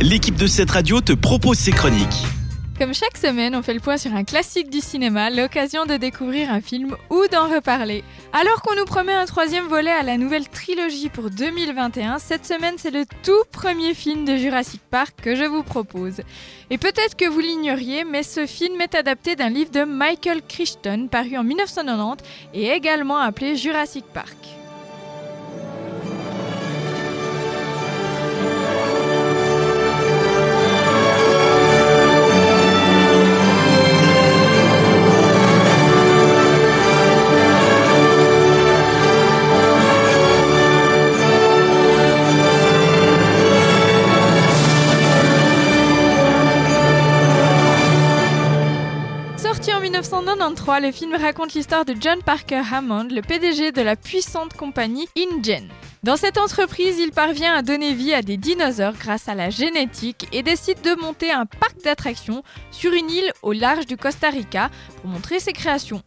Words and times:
l'équipe 0.00 0.36
de 0.36 0.46
cette 0.46 0.70
radio 0.70 1.00
te 1.00 1.12
propose 1.12 1.58
ses 1.58 1.72
chroniques. 1.72 2.24
Comme 2.78 2.94
chaque 2.94 3.18
semaine, 3.18 3.54
on 3.54 3.60
fait 3.60 3.74
le 3.74 3.80
point 3.80 3.98
sur 3.98 4.14
un 4.14 4.24
classique 4.24 4.70
du 4.70 4.80
cinéma, 4.80 5.28
l'occasion 5.28 5.84
de 5.84 5.98
découvrir 5.98 6.50
un 6.50 6.62
film 6.62 6.96
ou 7.10 7.26
d'en 7.30 7.46
reparler. 7.46 8.02
Alors 8.32 8.62
qu'on 8.62 8.74
nous 8.74 8.86
promet 8.86 9.12
un 9.12 9.26
troisième 9.26 9.66
volet 9.66 9.90
à 9.90 10.02
la 10.02 10.16
nouvelle 10.16 10.48
trilogie 10.48 11.10
pour 11.10 11.28
2021, 11.28 12.18
cette 12.18 12.46
semaine 12.46 12.76
c'est 12.78 12.90
le 12.90 13.04
tout 13.22 13.44
premier 13.52 13.92
film 13.92 14.24
de 14.24 14.36
Jurassic 14.36 14.80
Park 14.90 15.16
que 15.22 15.36
je 15.36 15.44
vous 15.44 15.62
propose. 15.62 16.22
Et 16.70 16.78
peut-être 16.78 17.16
que 17.16 17.28
vous 17.28 17.40
l'ignoriez, 17.40 18.04
mais 18.04 18.22
ce 18.22 18.46
film 18.46 18.80
est 18.80 18.94
adapté 18.94 19.36
d'un 19.36 19.50
livre 19.50 19.70
de 19.70 19.84
Michael 19.84 20.40
Crichton 20.48 21.08
paru 21.10 21.36
en 21.36 21.44
1990 21.44 22.24
et 22.54 22.68
également 22.70 23.18
appelé 23.18 23.56
Jurassic 23.56 24.06
Park. 24.14 24.59
1993, 50.30 50.82
le 50.82 50.92
film 50.92 51.14
raconte 51.16 51.54
l'histoire 51.54 51.84
de 51.84 51.96
John 52.00 52.22
Parker 52.22 52.62
Hammond, 52.72 53.08
le 53.10 53.20
PDG 53.20 53.72
de 53.72 53.82
la 53.82 53.96
puissante 53.96 54.54
compagnie 54.54 55.08
InGen. 55.18 55.68
Dans 56.04 56.16
cette 56.16 56.38
entreprise, 56.38 57.00
il 57.00 57.10
parvient 57.10 57.52
à 57.52 57.62
donner 57.62 57.94
vie 57.94 58.14
à 58.14 58.22
des 58.22 58.36
dinosaures 58.36 58.94
grâce 58.94 59.28
à 59.28 59.34
la 59.34 59.50
génétique 59.50 60.28
et 60.32 60.44
décide 60.44 60.80
de 60.82 60.94
monter 61.00 61.32
un 61.32 61.46
parc 61.46 61.82
d'attractions 61.82 62.44
sur 62.70 62.92
une 62.92 63.10
île 63.10 63.32
au 63.42 63.52
large 63.52 63.86
du 63.86 63.96
Costa 63.96 64.30
Rica 64.30 64.70
pour 65.00 65.10
montrer 65.10 65.40
ses 65.40 65.52
créations. 65.52 66.02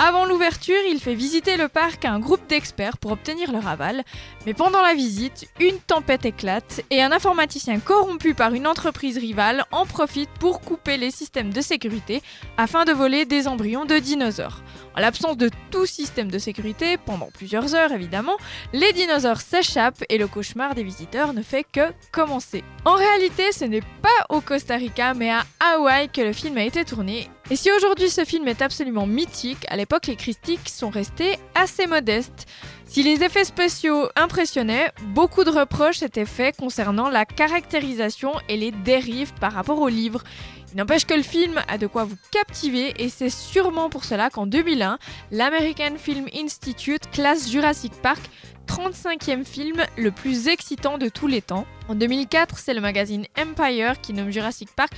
Avant 0.00 0.26
l'ouverture, 0.26 0.80
il 0.88 1.00
fait 1.00 1.16
visiter 1.16 1.56
le 1.56 1.66
parc 1.66 2.04
à 2.04 2.12
un 2.12 2.20
groupe 2.20 2.46
d'experts 2.48 2.98
pour 2.98 3.10
obtenir 3.10 3.50
leur 3.50 3.66
aval, 3.66 4.04
mais 4.46 4.54
pendant 4.54 4.80
la 4.80 4.94
visite, 4.94 5.48
une 5.58 5.80
tempête 5.80 6.24
éclate 6.24 6.82
et 6.90 7.02
un 7.02 7.10
informaticien 7.10 7.80
corrompu 7.80 8.32
par 8.32 8.54
une 8.54 8.68
entreprise 8.68 9.18
rivale 9.18 9.64
en 9.72 9.86
profite 9.86 10.30
pour 10.38 10.60
couper 10.60 10.98
les 10.98 11.10
systèmes 11.10 11.52
de 11.52 11.60
sécurité 11.60 12.22
afin 12.56 12.84
de 12.84 12.92
voler 12.92 13.24
des 13.24 13.48
embryons 13.48 13.86
de 13.86 13.98
dinosaures. 13.98 14.62
En 14.96 15.00
l'absence 15.00 15.36
de 15.36 15.50
tout 15.72 15.86
système 15.86 16.30
de 16.30 16.38
sécurité, 16.38 16.96
pendant 16.96 17.30
plusieurs 17.34 17.74
heures 17.74 17.90
évidemment, 17.90 18.36
les 18.72 18.92
dinosaures 18.92 19.40
s'échappent 19.40 20.04
et 20.08 20.18
le 20.18 20.28
cauchemar 20.28 20.76
des 20.76 20.84
visiteurs 20.84 21.32
ne 21.32 21.42
fait 21.42 21.64
que 21.64 21.92
commencer. 22.12 22.62
En 22.84 22.94
réalité, 22.94 23.50
ce 23.50 23.64
n'est 23.64 23.80
pas 23.80 24.26
au 24.28 24.40
Costa 24.40 24.76
Rica 24.76 25.12
mais 25.14 25.30
à 25.30 25.44
Hawaï 25.58 26.08
que 26.08 26.20
le 26.20 26.32
film 26.32 26.56
a 26.56 26.62
été 26.62 26.84
tourné. 26.84 27.28
Et 27.50 27.56
si 27.56 27.72
aujourd'hui 27.72 28.10
ce 28.10 28.26
film 28.26 28.46
est 28.46 28.60
absolument 28.60 29.06
mythique, 29.06 29.64
à 29.68 29.76
l'époque 29.76 30.06
les 30.06 30.16
critiques 30.16 30.68
sont 30.68 30.90
restés 30.90 31.38
assez 31.54 31.86
modestes. 31.86 32.46
Si 32.84 33.02
les 33.02 33.24
effets 33.24 33.44
spéciaux 33.44 34.08
impressionnaient, 34.16 34.92
beaucoup 35.14 35.44
de 35.44 35.50
reproches 35.50 36.02
étaient 36.02 36.26
faits 36.26 36.58
concernant 36.58 37.08
la 37.08 37.24
caractérisation 37.24 38.32
et 38.50 38.58
les 38.58 38.70
dérives 38.70 39.32
par 39.40 39.52
rapport 39.52 39.80
au 39.80 39.88
livre. 39.88 40.24
N'empêche 40.74 41.06
que 41.06 41.14
le 41.14 41.22
film 41.22 41.60
a 41.66 41.78
de 41.78 41.86
quoi 41.86 42.04
vous 42.04 42.16
captiver 42.30 42.94
et 43.02 43.08
c'est 43.08 43.30
sûrement 43.30 43.88
pour 43.88 44.04
cela 44.04 44.28
qu'en 44.28 44.46
2001, 44.46 44.98
l'American 45.30 45.96
Film 45.96 46.26
Institute 46.34 47.10
classe 47.10 47.50
Jurassic 47.50 47.92
Park 48.02 48.20
35e 48.66 49.44
film 49.44 49.82
le 49.96 50.10
plus 50.10 50.46
excitant 50.48 50.98
de 50.98 51.08
tous 51.08 51.26
les 51.26 51.40
temps. 51.40 51.66
En 51.88 51.94
2004, 51.94 52.58
c'est 52.58 52.74
le 52.74 52.82
magazine 52.82 53.24
Empire 53.38 53.98
qui 54.00 54.12
nomme 54.12 54.30
Jurassic 54.30 54.68
Park 54.76 54.92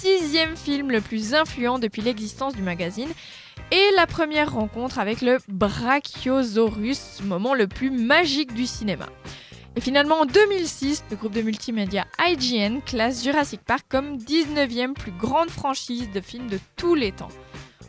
6e 0.00 0.56
film 0.56 0.92
le 0.92 1.00
plus 1.00 1.34
influent 1.34 1.80
depuis 1.80 2.00
l'existence 2.00 2.54
du 2.54 2.62
magazine 2.62 3.10
et 3.72 3.90
la 3.96 4.06
première 4.06 4.52
rencontre 4.52 4.98
avec 5.00 5.20
le 5.20 5.38
Brachiosaurus, 5.48 7.20
moment 7.24 7.54
le 7.54 7.66
plus 7.66 7.90
magique 7.90 8.54
du 8.54 8.66
cinéma. 8.66 9.06
Et 9.78 9.80
finalement, 9.80 10.22
en 10.22 10.26
2006, 10.26 11.04
le 11.08 11.16
groupe 11.16 11.34
de 11.34 11.40
multimédia 11.40 12.04
IGN 12.18 12.80
classe 12.84 13.22
Jurassic 13.22 13.60
Park 13.60 13.84
comme 13.88 14.16
19e 14.16 14.92
plus 14.94 15.12
grande 15.12 15.50
franchise 15.50 16.10
de 16.12 16.20
films 16.20 16.48
de 16.48 16.58
tous 16.74 16.96
les 16.96 17.12
temps. 17.12 17.28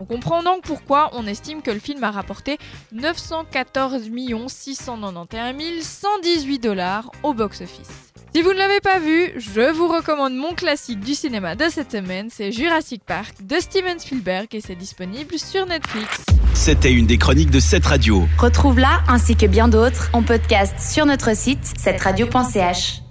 On 0.00 0.06
comprend 0.06 0.42
donc 0.42 0.62
pourquoi 0.62 1.10
on 1.12 1.26
estime 1.26 1.60
que 1.60 1.70
le 1.70 1.78
film 1.78 2.02
a 2.02 2.10
rapporté 2.10 2.56
914 2.92 4.08
691 4.48 5.82
118 5.82 6.58
dollars 6.58 7.10
au 7.22 7.34
box-office. 7.34 8.13
Si 8.34 8.42
vous 8.42 8.52
ne 8.52 8.58
l'avez 8.58 8.80
pas 8.80 8.98
vu, 8.98 9.32
je 9.36 9.70
vous 9.70 9.86
recommande 9.86 10.34
mon 10.34 10.54
classique 10.54 10.98
du 10.98 11.14
cinéma 11.14 11.54
de 11.54 11.66
cette 11.70 11.92
semaine, 11.92 12.30
c'est 12.32 12.50
Jurassic 12.50 13.04
Park 13.06 13.32
de 13.40 13.60
Steven 13.60 13.96
Spielberg 14.00 14.48
et 14.50 14.60
c'est 14.60 14.74
disponible 14.74 15.38
sur 15.38 15.66
Netflix. 15.66 16.24
C'était 16.52 16.92
une 16.92 17.06
des 17.06 17.16
chroniques 17.16 17.52
de 17.52 17.60
cette 17.60 17.86
radio. 17.86 18.24
Retrouve-la 18.36 19.02
ainsi 19.06 19.36
que 19.36 19.46
bien 19.46 19.68
d'autres 19.68 20.10
en 20.12 20.24
podcast 20.24 20.74
sur 20.80 21.06
notre 21.06 21.36
site 21.36 21.64
cetteradio.ch. 21.78 23.03